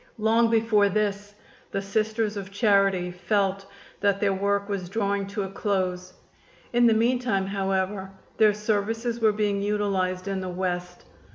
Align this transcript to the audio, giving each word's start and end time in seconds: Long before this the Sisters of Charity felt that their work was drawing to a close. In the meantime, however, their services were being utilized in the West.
Long 0.17 0.49
before 0.49 0.89
this 0.89 1.35
the 1.69 1.79
Sisters 1.83 2.35
of 2.35 2.49
Charity 2.49 3.11
felt 3.11 3.67
that 3.99 4.19
their 4.19 4.33
work 4.33 4.67
was 4.67 4.89
drawing 4.89 5.27
to 5.27 5.43
a 5.43 5.47
close. 5.51 6.15
In 6.73 6.87
the 6.87 6.95
meantime, 6.95 7.45
however, 7.45 8.09
their 8.37 8.55
services 8.55 9.19
were 9.19 9.31
being 9.31 9.61
utilized 9.61 10.27
in 10.27 10.41
the 10.41 10.49
West. 10.49 11.05